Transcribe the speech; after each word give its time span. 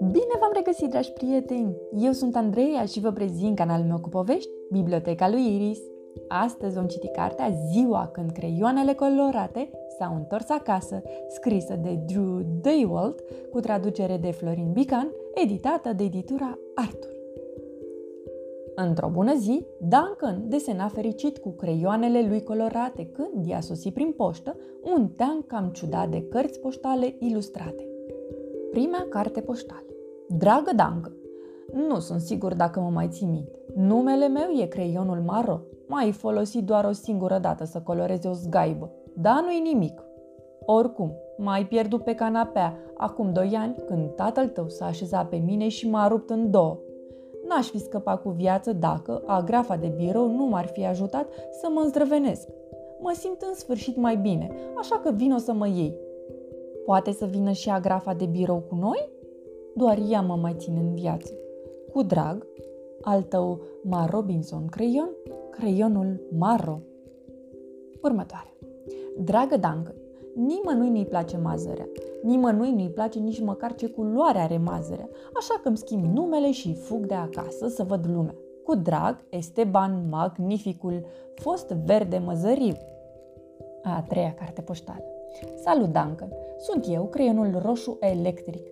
Bine 0.00 0.34
v-am 0.40 0.50
regăsit, 0.54 0.90
dragi 0.90 1.12
prieteni! 1.12 1.76
Eu 1.98 2.12
sunt 2.12 2.36
Andreea 2.36 2.84
și 2.84 3.00
vă 3.00 3.10
prezint 3.10 3.56
canalul 3.56 3.86
meu 3.86 3.98
cu 3.98 4.08
povești, 4.08 4.50
Biblioteca 4.70 5.30
lui 5.30 5.54
Iris. 5.54 5.78
Astăzi 6.28 6.74
vom 6.74 6.86
citi 6.86 7.08
cartea 7.08 7.50
Ziua 7.72 8.10
când 8.12 8.30
creioanele 8.30 8.94
colorate 8.94 9.70
s-au 9.98 10.14
întors 10.14 10.48
acasă, 10.48 11.02
scrisă 11.28 11.74
de 11.82 12.00
Drew 12.06 12.40
Daywalt, 12.60 13.20
cu 13.50 13.60
traducere 13.60 14.16
de 14.16 14.30
Florin 14.30 14.72
Bican, 14.72 15.12
editată 15.34 15.92
de 15.92 16.04
editura 16.04 16.58
Artur. 16.74 17.21
Într-o 18.74 19.08
bună 19.08 19.34
zi, 19.36 19.66
Duncan 19.80 20.48
desena 20.48 20.88
fericit 20.88 21.38
cu 21.38 21.50
creioanele 21.50 22.26
lui 22.28 22.42
colorate 22.42 23.06
când 23.06 23.46
i-a 23.46 23.60
sosit 23.60 23.94
prin 23.94 24.12
poștă 24.16 24.56
un 24.94 25.08
teanc 25.08 25.46
cam 25.46 25.70
ciudat 25.72 26.08
de 26.08 26.22
cărți 26.28 26.60
poștale 26.60 27.16
ilustrate. 27.18 27.86
Prima 28.70 29.06
carte 29.08 29.40
poștală. 29.40 29.86
Dragă 30.28 30.70
Duncan, 30.70 31.16
nu 31.88 31.98
sunt 31.98 32.20
sigur 32.20 32.54
dacă 32.54 32.80
mă 32.80 32.88
mai 32.88 33.08
ții 33.08 33.26
minte. 33.26 33.58
Numele 33.74 34.28
meu 34.28 34.50
e 34.60 34.66
creionul 34.66 35.22
maro. 35.26 35.60
Mai 35.86 36.12
folosit 36.12 36.64
doar 36.64 36.84
o 36.84 36.92
singură 36.92 37.38
dată 37.38 37.64
să 37.64 37.80
coloreze 37.80 38.28
o 38.28 38.32
zgaibă. 38.32 38.90
Dar 39.14 39.42
nu-i 39.44 39.72
nimic. 39.72 40.02
Oricum, 40.66 41.12
mai 41.36 41.66
pierdut 41.66 42.02
pe 42.04 42.14
canapea 42.14 42.78
acum 42.96 43.32
doi 43.32 43.54
ani 43.56 43.76
când 43.86 44.14
tatăl 44.14 44.48
tău 44.48 44.68
s-a 44.68 44.86
așezat 44.86 45.28
pe 45.28 45.36
mine 45.36 45.68
și 45.68 45.90
m-a 45.90 46.08
rupt 46.08 46.30
în 46.30 46.50
două 46.50 46.78
n-aș 47.48 47.68
fi 47.68 47.78
scăpat 47.78 48.22
cu 48.22 48.28
viață 48.28 48.72
dacă 48.72 49.22
agrafa 49.26 49.76
de 49.76 49.92
birou 49.96 50.28
nu 50.28 50.44
m-ar 50.44 50.66
fi 50.66 50.86
ajutat 50.86 51.28
să 51.60 51.68
mă 51.74 51.80
îndrăvenesc. 51.80 52.48
Mă 53.00 53.12
simt 53.18 53.42
în 53.42 53.54
sfârșit 53.54 53.96
mai 53.96 54.16
bine, 54.16 54.50
așa 54.78 55.00
că 55.04 55.10
vin 55.10 55.32
o 55.32 55.38
să 55.38 55.52
mă 55.52 55.68
iei. 55.68 55.94
Poate 56.84 57.12
să 57.12 57.24
vină 57.24 57.52
și 57.52 57.70
agrafa 57.70 58.14
de 58.14 58.24
birou 58.24 58.62
cu 58.68 58.74
noi? 58.74 59.08
Doar 59.74 59.98
ea 60.10 60.20
mă 60.20 60.34
mai 60.34 60.54
ține 60.58 60.80
în 60.80 60.94
viață. 60.94 61.32
Cu 61.92 62.02
drag, 62.02 62.46
al 63.00 63.22
tău 63.22 63.60
Mar 63.82 64.10
Robinson 64.10 64.66
creion, 64.66 65.10
creionul 65.50 66.20
Maro. 66.38 66.80
Următoare. 68.02 68.56
Dragă 69.18 69.56
Duncan, 69.56 69.94
Nimănui 70.34 70.90
nu-i 70.90 71.06
place 71.06 71.36
mazărea. 71.36 71.88
Nimănui 72.22 72.70
nu-i 72.70 72.90
place 72.90 73.18
nici 73.18 73.40
măcar 73.40 73.74
ce 73.74 73.86
culoare 73.86 74.38
are 74.38 74.58
mazărea, 74.58 75.08
așa 75.36 75.60
că 75.62 75.68
îmi 75.68 75.76
schimb 75.76 76.04
numele 76.04 76.50
și 76.50 76.74
fug 76.74 77.06
de 77.06 77.14
acasă 77.14 77.68
să 77.68 77.82
văd 77.82 78.06
lumea. 78.14 78.34
Cu 78.64 78.74
drag, 78.74 79.24
Esteban 79.28 80.08
Magnificul, 80.10 81.06
fost 81.34 81.68
verde 81.68 82.18
măzăriu. 82.18 82.74
A 83.82 84.04
treia 84.08 84.34
carte 84.34 84.60
poștală. 84.60 85.04
Salut, 85.62 85.92
Duncan! 85.92 86.32
Sunt 86.58 86.84
eu, 86.88 87.04
creionul 87.04 87.60
roșu 87.64 87.96
electric. 88.00 88.66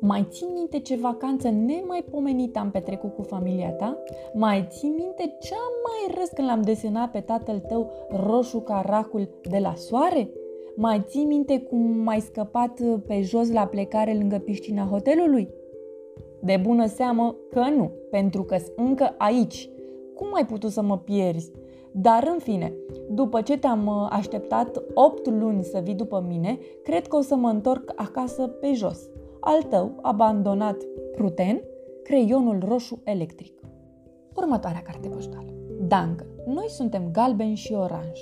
Mai 0.00 0.26
ții 0.30 0.50
minte 0.54 0.78
ce 0.78 0.96
vacanță 0.96 1.48
nemaipomenită 1.48 2.58
am 2.58 2.70
petrecut 2.70 3.14
cu 3.14 3.22
familia 3.22 3.70
ta? 3.70 3.98
Mai 4.34 4.66
ții 4.70 4.88
minte 4.88 5.36
cea 5.40 5.64
mai 5.84 6.18
râs 6.18 6.28
când 6.28 6.48
l-am 6.48 6.62
desenat 6.62 7.10
pe 7.10 7.20
tatăl 7.20 7.58
tău 7.58 7.90
roșu 8.10 8.60
ca 8.60 8.82
racul 8.86 9.28
de 9.42 9.58
la 9.58 9.74
soare? 9.74 10.30
Mai 10.76 11.04
ții 11.06 11.24
minte 11.24 11.60
cum 11.60 11.80
mai 11.80 12.20
scăpat 12.20 12.80
uh, 12.80 12.94
pe 13.06 13.20
jos 13.20 13.52
la 13.52 13.66
plecare 13.66 14.14
lângă 14.14 14.38
piscina 14.38 14.84
hotelului? 14.84 15.48
De 16.40 16.60
bună 16.62 16.86
seamă 16.86 17.36
că 17.50 17.60
nu, 17.76 17.90
pentru 18.10 18.42
că 18.42 18.56
încă 18.76 19.14
aici. 19.18 19.70
Cum 20.14 20.26
ai 20.34 20.46
putut 20.46 20.70
să 20.70 20.82
mă 20.82 20.98
pierzi? 20.98 21.52
Dar 21.92 22.28
în 22.32 22.38
fine, 22.38 22.74
după 23.10 23.40
ce 23.40 23.58
te-am 23.58 23.86
uh, 23.86 24.06
așteptat 24.10 24.82
8 24.94 25.30
luni 25.30 25.62
să 25.62 25.80
vii 25.82 25.94
după 25.94 26.24
mine, 26.28 26.58
cred 26.82 27.06
că 27.06 27.16
o 27.16 27.20
să 27.20 27.36
mă 27.36 27.48
întorc 27.48 27.92
acasă 27.96 28.46
pe 28.46 28.72
jos. 28.72 29.08
Al 29.40 29.62
tău, 29.62 29.98
abandonat 30.02 30.76
pruten, 31.16 31.62
creionul 32.02 32.62
roșu 32.68 33.00
electric. 33.04 33.60
Următoarea 34.36 34.82
carte 34.82 35.08
poștală. 35.08 35.54
Duncan. 35.78 36.26
Noi 36.46 36.66
suntem 36.68 37.08
galben 37.12 37.54
și 37.54 37.72
oranj. 37.72 38.18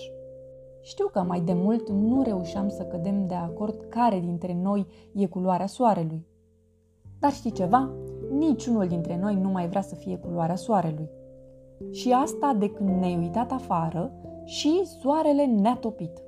Știu 0.82 1.06
că 1.06 1.22
mai 1.22 1.40
de 1.40 1.52
mult 1.52 1.90
nu 1.90 2.22
reușeam 2.22 2.68
să 2.68 2.82
cădem 2.82 3.26
de 3.26 3.34
acord 3.34 3.84
care 3.88 4.20
dintre 4.20 4.58
noi 4.62 4.86
e 5.14 5.26
culoarea 5.26 5.66
soarelui. 5.66 6.26
Dar 7.18 7.32
știi 7.32 7.52
ceva? 7.52 7.90
Niciunul 8.30 8.86
dintre 8.86 9.18
noi 9.18 9.34
nu 9.34 9.48
mai 9.48 9.68
vrea 9.68 9.80
să 9.80 9.94
fie 9.94 10.16
culoarea 10.16 10.54
soarelui. 10.54 11.08
Și 11.90 12.12
asta 12.12 12.56
de 12.58 12.70
când 12.70 12.88
ne-ai 12.88 13.16
uitat 13.16 13.52
afară 13.52 14.12
și 14.44 14.84
soarele 14.84 15.44
ne-a 15.44 15.76
topit. 15.76 16.22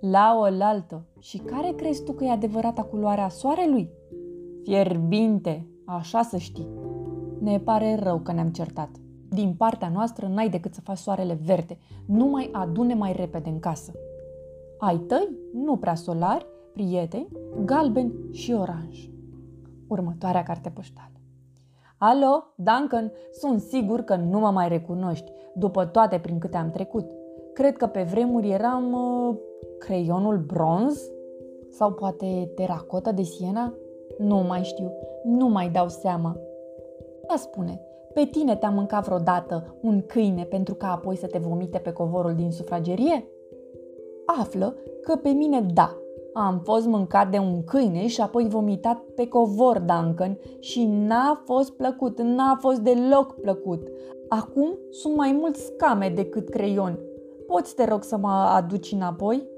La 0.00 0.36
oaltă. 0.38 1.04
Și 1.18 1.38
care 1.38 1.72
crezi 1.76 2.04
tu 2.04 2.12
că 2.12 2.24
e 2.24 2.30
adevărata 2.30 2.82
culoarea 2.82 3.28
soarelui? 3.28 3.90
Fierbinte, 4.62 5.66
așa 5.84 6.22
să 6.22 6.36
știi. 6.36 6.68
Ne 7.40 7.58
pare 7.58 7.98
rău 8.02 8.18
că 8.18 8.32
ne-am 8.32 8.50
certat 8.50 8.90
din 9.28 9.54
partea 9.54 9.88
noastră 9.88 10.26
n-ai 10.26 10.48
decât 10.48 10.74
să 10.74 10.80
faci 10.80 10.98
soarele 10.98 11.38
verde. 11.44 11.78
Nu 12.06 12.26
mai 12.26 12.48
adune 12.52 12.94
mai 12.94 13.12
repede 13.12 13.48
în 13.48 13.58
casă. 13.58 13.92
Ai 14.78 14.96
tăi, 14.96 15.28
nu 15.52 15.76
prea 15.76 15.94
solari, 15.94 16.46
prieteni, 16.72 17.28
galbeni 17.64 18.12
și 18.32 18.52
oranj. 18.52 19.10
Următoarea 19.88 20.42
carte 20.42 20.70
poștală. 20.70 21.12
Alo, 21.98 22.44
Duncan, 22.54 23.12
sunt 23.32 23.60
sigur 23.60 24.00
că 24.00 24.16
nu 24.16 24.38
mă 24.38 24.50
mai 24.50 24.68
recunoști, 24.68 25.32
după 25.54 25.84
toate 25.84 26.18
prin 26.18 26.38
câte 26.38 26.56
am 26.56 26.70
trecut. 26.70 27.10
Cred 27.54 27.76
că 27.76 27.86
pe 27.86 28.02
vremuri 28.02 28.50
eram 28.50 28.92
uh, 28.92 29.36
creionul 29.78 30.38
bronz 30.38 31.02
sau 31.70 31.92
poate 31.92 32.50
teracota 32.54 33.12
de 33.12 33.22
Siena? 33.22 33.72
Nu 34.18 34.36
mai 34.36 34.62
știu, 34.62 34.92
nu 35.24 35.48
mai 35.48 35.68
dau 35.68 35.88
seama. 35.88 36.36
Da 37.28 37.36
spune, 37.36 37.80
pe 38.14 38.24
tine 38.24 38.56
te-a 38.56 38.70
mâncat 38.70 39.04
vreodată 39.04 39.76
un 39.82 40.02
câine 40.06 40.42
pentru 40.42 40.74
ca 40.74 40.92
apoi 40.92 41.16
să 41.16 41.26
te 41.26 41.38
vomite 41.38 41.78
pe 41.78 41.92
covorul 41.92 42.34
din 42.34 42.50
sufragerie? 42.50 43.24
Află 44.40 44.76
că 45.02 45.16
pe 45.16 45.28
mine 45.28 45.60
da. 45.74 45.96
Am 46.32 46.60
fost 46.64 46.86
mâncat 46.86 47.30
de 47.30 47.38
un 47.38 47.64
câine 47.64 48.06
și 48.06 48.20
apoi 48.20 48.48
vomitat 48.48 48.98
pe 49.14 49.26
covor, 49.28 49.78
Duncan, 49.78 50.38
și 50.58 50.86
n-a 50.86 51.42
fost 51.44 51.72
plăcut, 51.72 52.20
n-a 52.20 52.56
fost 52.60 52.78
deloc 52.78 53.40
plăcut. 53.40 53.88
Acum 54.28 54.78
sunt 54.90 55.16
mai 55.16 55.36
mulți 55.40 55.64
scame 55.64 56.12
decât 56.14 56.48
creioni. 56.48 56.98
Poți, 57.46 57.74
te 57.74 57.84
rog, 57.84 58.02
să 58.02 58.16
mă 58.16 58.28
aduci 58.28 58.92
înapoi? 58.92 59.48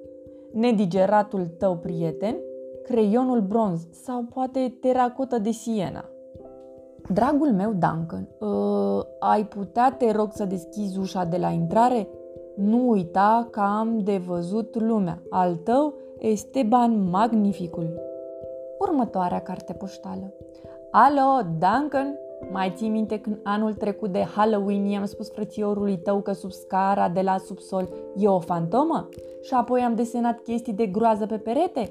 Nedigeratul 0.52 1.46
tău 1.58 1.76
prieten, 1.76 2.36
creionul 2.82 3.40
bronz 3.40 3.86
sau 3.90 4.24
poate 4.34 4.76
teracotă 4.80 5.38
de 5.38 5.50
siena. 5.50 6.04
Dragul 7.12 7.52
meu, 7.52 7.72
Duncan, 7.72 8.28
uh, 8.38 9.04
ai 9.18 9.44
putea, 9.44 9.94
te 9.98 10.10
rog, 10.10 10.28
să 10.32 10.44
deschizi 10.44 10.98
ușa 10.98 11.24
de 11.24 11.36
la 11.36 11.48
intrare? 11.48 12.08
Nu 12.56 12.88
uita 12.88 13.48
că 13.50 13.60
am 13.60 13.98
de 13.98 14.16
văzut 14.16 14.80
lumea. 14.80 15.22
Al 15.30 15.54
tău, 15.54 15.94
Esteban 16.18 17.08
Magnificul. 17.10 18.00
Următoarea 18.78 19.40
carte 19.40 19.72
poștală. 19.72 20.34
Alo, 20.90 21.48
Duncan? 21.58 22.18
Mai 22.52 22.72
ții 22.76 22.88
minte 22.88 23.18
când 23.18 23.38
anul 23.42 23.74
trecut 23.74 24.12
de 24.12 24.26
Halloween 24.34 24.84
i-am 24.84 25.04
spus 25.04 25.30
frățiorului 25.30 25.98
tău 25.98 26.20
că 26.20 26.32
sub 26.32 26.50
scara 26.50 27.08
de 27.08 27.20
la 27.20 27.36
subsol 27.38 27.88
e 28.16 28.28
o 28.28 28.38
fantomă? 28.38 29.08
Și 29.42 29.54
apoi 29.54 29.80
am 29.80 29.94
desenat 29.94 30.40
chestii 30.40 30.72
de 30.72 30.86
groază 30.86 31.26
pe 31.26 31.36
perete? 31.36 31.88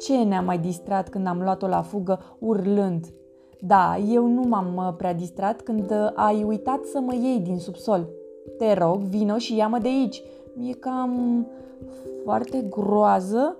Ce 0.00 0.22
ne-a 0.22 0.40
mai 0.40 0.58
distrat 0.58 1.08
când 1.08 1.26
am 1.26 1.42
luat-o 1.42 1.66
la 1.66 1.82
fugă 1.82 2.18
urlând? 2.38 3.06
Da, 3.64 3.96
eu 3.96 4.26
nu 4.26 4.42
m-am 4.42 4.76
uh, 4.76 4.94
prea 4.96 5.14
distrat 5.14 5.60
când 5.60 5.90
uh, 5.90 6.10
ai 6.14 6.42
uitat 6.42 6.84
să 6.84 7.00
mă 7.00 7.14
iei 7.14 7.38
din 7.38 7.58
subsol. 7.58 8.08
Te 8.58 8.72
rog, 8.72 8.96
vino 8.96 9.38
și 9.38 9.56
ia-mă 9.56 9.78
de 9.78 9.88
aici. 9.88 10.22
Mi-e 10.54 10.72
cam 10.72 11.46
foarte 12.24 12.66
groază. 12.70 13.56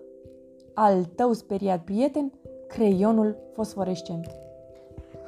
Al 0.74 1.04
tău 1.14 1.32
speriat 1.32 1.84
prieten, 1.84 2.32
creionul 2.66 3.36
fosforescent. 3.52 4.26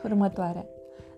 Următoarea. 0.05 0.67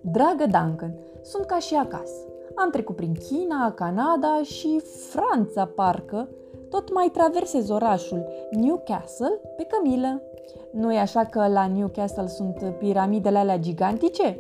Dragă 0.00 0.44
Duncan, 0.44 0.94
sunt 1.23 1.44
ca 1.44 1.58
și 1.58 1.75
acasă. 1.75 2.26
Am 2.55 2.70
trecut 2.70 2.97
prin 2.97 3.12
China, 3.29 3.73
Canada 3.73 4.41
și 4.43 4.81
Franța, 5.11 5.64
parcă. 5.64 6.29
Tot 6.70 6.93
mai 6.93 7.11
traversez 7.12 7.69
orașul 7.69 8.25
Newcastle 8.50 9.41
pe 9.56 9.64
cămilă. 9.64 10.23
Nu 10.72 10.93
e 10.93 10.98
așa 10.98 11.25
că 11.25 11.48
la 11.48 11.66
Newcastle 11.66 12.26
sunt 12.26 12.75
piramidele 12.78 13.38
alea 13.38 13.58
gigantice? 13.58 14.38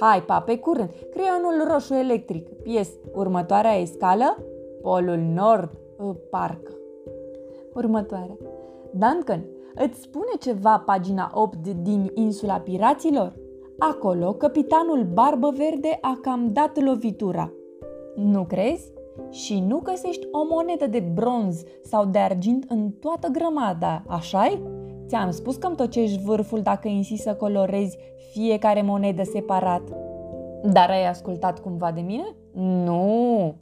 Hai, 0.00 0.22
pa, 0.22 0.40
pe 0.40 0.58
curând! 0.58 0.90
Creionul 1.10 1.72
roșu 1.72 1.94
electric. 1.94 2.48
Pies, 2.48 2.90
următoarea 3.14 3.74
escală? 3.74 4.36
Polul 4.82 5.18
Nord, 5.34 5.70
ă, 6.00 6.16
parcă. 6.30 6.72
Următoarea. 7.74 8.36
Duncan, 8.90 9.44
îți 9.74 10.00
spune 10.00 10.32
ceva 10.40 10.82
pagina 10.86 11.30
8 11.34 11.68
din 11.68 12.10
Insula 12.14 12.58
Piraților? 12.58 13.32
Acolo, 13.78 14.32
capitanul 14.32 15.04
Barbă 15.12 15.52
Verde 15.56 15.98
a 16.00 16.18
cam 16.22 16.52
dat 16.52 16.82
lovitura. 16.82 17.52
Nu 18.14 18.44
crezi? 18.44 18.92
și 19.30 19.60
nu 19.60 19.78
găsești 19.78 20.26
o 20.30 20.44
monedă 20.50 20.86
de 20.86 21.00
bronz 21.14 21.62
sau 21.82 22.04
de 22.04 22.18
argint 22.18 22.64
în 22.68 22.90
toată 22.90 23.28
grămada, 23.28 24.02
așa-i? 24.08 24.60
Ți-am 25.06 25.30
spus 25.30 25.56
că 25.56 25.66
îmi 25.66 25.76
tocești 25.76 26.22
vârful 26.22 26.62
dacă 26.62 26.88
insisti 26.88 27.22
să 27.22 27.34
colorezi 27.34 27.98
fiecare 28.32 28.82
monedă 28.82 29.22
separat. 29.22 29.82
Dar 30.72 30.90
ai 30.90 31.08
ascultat 31.08 31.58
cumva 31.58 31.92
de 31.92 32.00
mine? 32.00 32.34
Nu! 32.84 33.54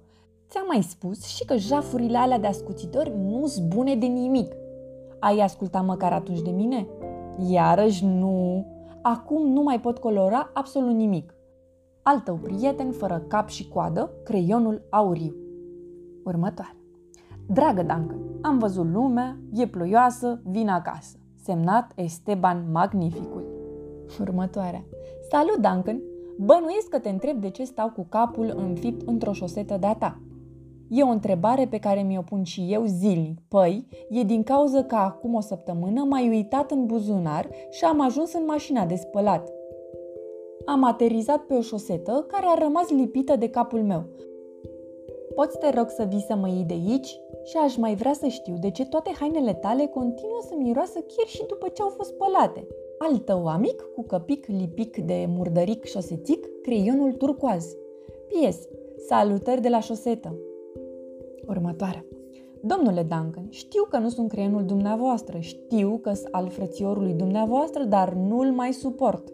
Ți-am 0.48 0.64
mai 0.66 0.82
spus 0.82 1.24
și 1.24 1.44
că 1.44 1.56
jafurile 1.56 2.18
alea 2.18 2.38
de 2.38 2.46
ascuțitori 2.46 3.12
nu 3.16 3.46
sunt 3.46 3.68
bune 3.68 3.94
de 3.94 4.06
nimic. 4.06 4.52
Ai 5.18 5.38
ascultat 5.38 5.84
măcar 5.84 6.12
atunci 6.12 6.40
de 6.40 6.50
mine? 6.50 6.86
Iarăși 7.48 8.04
nu! 8.06 8.66
Acum 9.02 9.52
nu 9.52 9.62
mai 9.62 9.80
pot 9.80 9.98
colora 9.98 10.50
absolut 10.54 10.94
nimic. 10.94 11.34
Al 12.02 12.20
tău 12.20 12.34
prieten 12.34 12.90
fără 12.90 13.24
cap 13.28 13.48
și 13.48 13.68
coadă, 13.68 14.10
creionul 14.24 14.82
auriu. 14.90 15.34
Următoare. 16.24 16.76
Dragă 17.46 17.80
Duncan, 17.80 18.20
am 18.40 18.58
văzut 18.58 18.92
lumea, 18.92 19.36
e 19.52 19.66
ploioasă, 19.66 20.40
vin 20.44 20.68
acasă. 20.68 21.16
Semnat 21.44 21.92
Esteban 21.96 22.64
Magnificul. 22.72 23.44
Următoarea. 24.20 24.84
Salut, 25.30 25.56
Duncan! 25.56 26.02
Bănuiesc 26.38 26.88
că 26.88 26.98
te 26.98 27.08
întreb 27.08 27.40
de 27.40 27.50
ce 27.50 27.64
stau 27.64 27.90
cu 27.90 28.06
capul 28.08 28.54
înfipt 28.56 29.08
într-o 29.08 29.32
șosetă 29.32 29.76
de-a 29.80 29.94
ta. 29.94 30.20
E 30.88 31.02
o 31.02 31.08
întrebare 31.08 31.66
pe 31.66 31.78
care 31.78 32.02
mi-o 32.02 32.20
pun 32.20 32.42
și 32.42 32.66
eu 32.70 32.84
zilnic. 32.84 33.38
Păi, 33.48 33.86
e 34.10 34.22
din 34.22 34.42
cauza 34.42 34.82
că 34.82 34.94
acum 34.94 35.34
o 35.34 35.40
săptămână 35.40 36.04
m-ai 36.04 36.28
uitat 36.28 36.70
în 36.70 36.86
buzunar 36.86 37.48
și 37.70 37.84
am 37.84 38.00
ajuns 38.00 38.32
în 38.32 38.44
mașina 38.46 38.86
de 38.86 38.94
spălat. 38.94 39.52
Am 40.64 40.84
aterizat 40.84 41.38
pe 41.38 41.54
o 41.54 41.60
șosetă 41.60 42.24
care 42.28 42.46
a 42.46 42.62
rămas 42.62 42.90
lipită 42.90 43.36
de 43.36 43.48
capul 43.48 43.82
meu. 43.82 44.04
Poți 45.34 45.58
te 45.58 45.70
rog 45.70 45.88
să 45.88 46.06
vii 46.08 46.24
să 46.26 46.36
mă 46.36 46.48
iei 46.48 46.64
de 46.64 46.74
aici? 46.74 47.20
Și 47.44 47.56
aș 47.56 47.76
mai 47.76 47.94
vrea 47.94 48.12
să 48.12 48.26
știu 48.26 48.54
de 48.60 48.70
ce 48.70 48.86
toate 48.86 49.10
hainele 49.18 49.54
tale 49.54 49.86
continuă 49.86 50.40
să 50.48 50.54
miroasă 50.58 50.98
chiar 50.98 51.26
și 51.26 51.44
după 51.48 51.68
ce 51.68 51.82
au 51.82 51.88
fost 51.88 52.08
spălate. 52.08 52.66
Al 52.98 53.18
tău 53.18 53.46
amic 53.46 53.82
cu 53.94 54.02
căpic 54.02 54.46
lipic 54.46 54.96
de 54.98 55.24
murdăric 55.28 55.84
șosetic, 55.84 56.46
creionul 56.62 57.12
turcoaz. 57.12 57.76
Pies. 58.28 58.68
Salutări 59.06 59.60
de 59.60 59.68
la 59.68 59.80
șosetă. 59.80 60.36
Următoarea. 61.46 62.04
Domnule 62.60 63.00
Duncan, 63.00 63.46
știu 63.48 63.84
că 63.90 63.98
nu 63.98 64.08
sunt 64.08 64.28
creionul 64.28 64.64
dumneavoastră, 64.64 65.38
știu 65.38 65.98
că 66.02 66.12
sunt 66.12 66.28
al 66.30 66.48
frățiorului 66.48 67.12
dumneavoastră, 67.12 67.84
dar 67.84 68.12
nu-l 68.12 68.50
mai 68.50 68.72
suport. 68.72 69.32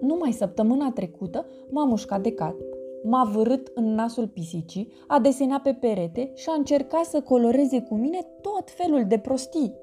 Numai 0.00 0.32
săptămâna 0.32 0.92
trecută 0.94 1.46
m-am 1.70 1.88
mușcat 1.88 2.22
de 2.22 2.32
cap, 2.32 2.54
m-a 3.08 3.30
vârât 3.32 3.70
în 3.74 3.94
nasul 3.94 4.26
pisicii, 4.26 4.92
a 5.06 5.18
desenat 5.18 5.62
pe 5.62 5.72
perete 5.80 6.30
și 6.34 6.48
a 6.48 6.54
încercat 6.54 7.04
să 7.04 7.20
coloreze 7.20 7.82
cu 7.82 7.94
mine 7.94 8.18
tot 8.40 8.70
felul 8.70 9.04
de 9.08 9.18
prostii. 9.18 9.74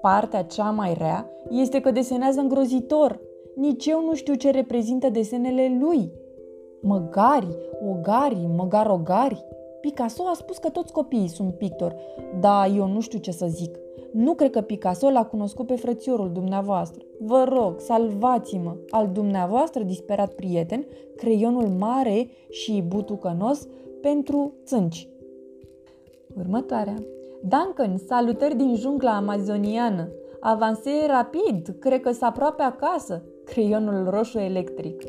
Partea 0.00 0.42
cea 0.42 0.70
mai 0.70 0.94
rea 0.98 1.30
este 1.50 1.80
că 1.80 1.90
desenează 1.90 2.40
îngrozitor. 2.40 3.20
Nici 3.56 3.86
eu 3.86 4.04
nu 4.04 4.14
știu 4.14 4.34
ce 4.34 4.50
reprezintă 4.50 5.08
desenele 5.08 5.78
lui. 5.80 6.12
Măgari, 6.82 7.56
ogari, 7.90 8.48
măgarogari. 8.56 9.44
Picasso 9.80 10.22
a 10.26 10.34
spus 10.34 10.58
că 10.58 10.68
toți 10.68 10.92
copiii 10.92 11.28
sunt 11.28 11.54
pictori, 11.54 11.96
dar 12.40 12.70
eu 12.76 12.86
nu 12.86 13.00
știu 13.00 13.18
ce 13.18 13.30
să 13.30 13.46
zic. 13.46 13.78
Nu 14.12 14.34
cred 14.34 14.50
că 14.50 14.60
Picasso 14.60 15.10
l-a 15.10 15.24
cunoscut 15.24 15.66
pe 15.66 15.76
frățiorul 15.76 16.30
dumneavoastră. 16.32 17.02
Vă 17.20 17.44
rog, 17.48 17.80
salvați-mă! 17.80 18.76
Al 18.90 19.08
dumneavoastră 19.12 19.82
disperat 19.82 20.32
prieten, 20.32 20.86
creionul 21.16 21.68
mare 21.68 22.28
și 22.50 22.84
butucănos 22.86 23.66
pentru 24.00 24.52
țânci. 24.64 25.08
Următoarea. 26.38 26.94
Duncan, 27.42 27.96
salutări 27.96 28.56
din 28.56 28.74
jungla 28.76 29.16
amazoniană. 29.16 30.08
Avansee 30.40 31.06
rapid, 31.06 31.76
cred 31.78 32.00
că 32.00 32.12
s 32.12 32.20
aproape 32.20 32.62
acasă. 32.62 33.22
Creionul 33.44 34.10
roșu 34.10 34.38
electric. 34.38 35.02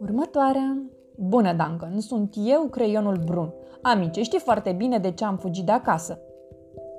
Următoarea. 0.00 0.82
Bună, 1.16 1.52
Duncan, 1.52 2.00
sunt 2.00 2.34
eu, 2.44 2.62
creionul 2.62 3.22
brun. 3.24 3.54
Amice, 3.82 4.22
știi 4.22 4.38
foarte 4.38 4.72
bine 4.72 4.98
de 4.98 5.10
ce 5.10 5.24
am 5.24 5.36
fugit 5.36 5.64
de 5.64 5.72
acasă. 5.72 6.18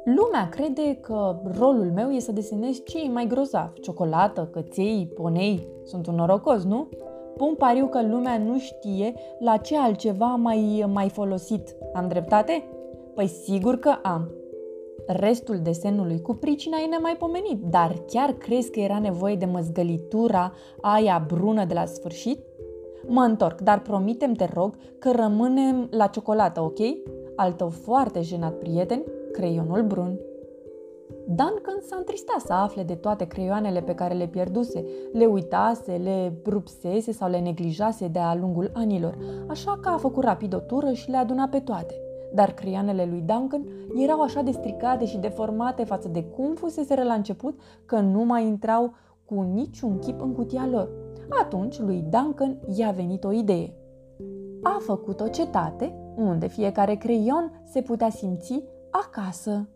Lumea 0.04 0.50
crede 0.50 0.98
că 1.02 1.42
rolul 1.58 1.92
meu 1.94 2.12
e 2.12 2.20
să 2.20 2.32
desenez 2.32 2.84
cei 2.84 3.10
mai 3.14 3.28
grozavi. 3.28 3.80
Ciocolată, 3.80 4.50
căței, 4.52 5.12
ponei. 5.16 5.68
Sunt 5.84 6.08
un 6.08 6.16
norocos, 6.16 6.64
nu? 6.64 6.90
Pun 7.38 7.56
pariu 7.58 7.88
că 7.88 8.02
lumea 8.02 8.38
nu 8.38 8.60
știe 8.60 9.14
la 9.40 9.58
ce 9.58 9.78
altceva 9.78 10.26
mai, 10.26 10.86
mai 10.94 11.10
folosit. 11.10 11.76
Am 11.94 12.08
dreptate? 12.08 12.64
Păi 13.16 13.28
sigur 13.28 13.76
că 13.76 13.96
am. 14.02 14.32
Restul 15.08 15.60
desenului 15.64 16.22
cu 16.22 16.34
pricina 16.34 16.78
e 16.86 16.88
nemaipomenit, 16.90 17.62
dar 17.62 17.96
chiar 18.08 18.32
crezi 18.32 18.72
că 18.72 18.80
era 18.80 19.00
nevoie 19.00 19.36
de 19.36 19.46
măzgălitura 19.46 20.54
aia 20.82 21.26
brună 21.28 21.66
de 21.66 21.74
la 21.74 21.86
sfârșit? 21.86 22.40
Mă 23.08 23.22
întorc, 23.22 23.62
dar 23.62 23.82
promitem, 23.82 24.34
te 24.34 24.48
rog, 24.54 24.76
că 25.00 25.12
rămânem 25.12 25.88
la 25.92 26.08
ciocolată, 26.08 26.62
ok? 26.62 26.80
Al 27.36 27.52
tău 27.52 27.70
foarte 27.70 28.22
jenat 28.22 28.54
prieten, 28.54 29.04
creionul 29.34 29.84
brun. 29.84 30.20
Duncan 31.28 31.80
s-a 31.88 31.96
întristat 31.96 32.40
să 32.40 32.54
afle 32.54 32.84
de 32.84 32.96
toate 32.96 33.26
creioanele 33.26 33.82
pe 33.82 33.96
care 33.96 34.14
le 34.14 34.28
pierduse, 34.28 34.86
le 35.14 35.26
uitase, 35.26 35.92
le 35.92 36.34
rupsese 36.46 37.12
sau 37.12 37.30
le 37.30 37.40
neglijase 37.40 38.08
de-a 38.08 38.36
lungul 38.36 38.72
anilor, 38.74 39.18
așa 39.48 39.80
că 39.82 39.90
a 39.90 39.98
făcut 39.98 40.24
rapid 40.24 40.54
o 40.54 40.60
tură 40.60 40.92
și 40.92 41.10
le 41.10 41.18
aduna 41.18 41.48
pe 41.48 41.60
toate. 41.60 41.94
Dar 42.34 42.52
creioanele 42.52 43.08
lui 43.10 43.24
Duncan 43.26 43.68
erau 43.96 44.22
așa 44.22 44.42
de 44.42 44.52
stricate 44.52 45.06
și 45.06 45.18
deformate 45.18 45.84
față 45.84 46.08
de 46.08 46.24
cum 46.24 46.54
fuseseră 46.54 47.04
la 47.04 47.14
început 47.14 47.60
că 47.86 48.00
nu 48.00 48.24
mai 48.24 48.46
intrau 48.46 48.94
cu 49.26 49.42
niciun 49.42 50.00
chip 50.00 50.22
în 50.22 50.34
cutia 50.34 50.68
lor. 50.72 50.90
Atunci 51.42 51.80
lui 51.80 52.06
Duncan 52.10 52.60
i-a 52.76 52.92
venit 52.92 53.24
o 53.24 53.32
idee. 53.32 53.74
A 54.64 54.78
făcut 54.80 55.20
o 55.20 55.28
cetate 55.28 55.96
unde 56.16 56.48
fiecare 56.48 56.96
creion 56.96 57.62
se 57.66 57.82
putea 57.82 58.10
simți 58.10 58.64
acasă. 58.94 59.70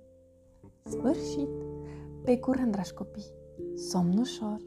Sfârșit! 0.84 1.50
Pe 2.24 2.40
curând, 2.40 2.72
dragi 2.72 2.94
copii! 2.94 3.34
Somn 3.75 4.18
ușor! 4.18 4.58